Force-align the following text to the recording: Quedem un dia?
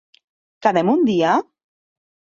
Quedem 0.67 0.91
un 0.95 1.05
dia? 1.11 1.37